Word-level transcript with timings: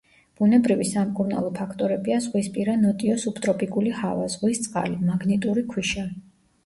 ბუნებრივი 0.39 0.87
სამკურნალო 0.91 1.51
ფაქტორებია 1.59 2.17
ზღვისპირა 2.25 2.77
ნოტიო 2.85 3.17
სუბტროპიკული 3.25 3.93
ჰავა, 4.01 4.27
ზღვის 4.37 4.63
წყალი, 4.67 4.99
მაგნიტური 5.11 5.67
ქვიშა. 5.75 6.09